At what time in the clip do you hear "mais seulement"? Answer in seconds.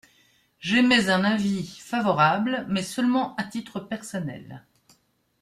2.67-3.35